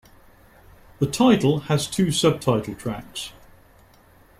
The 0.97 1.05
title 1.05 1.59
has 1.59 1.85
two 1.85 2.11
subtitle 2.11 2.73
tracks. 2.73 3.33